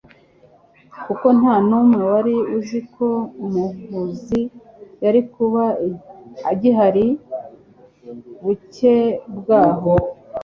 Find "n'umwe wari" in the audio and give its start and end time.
1.67-2.35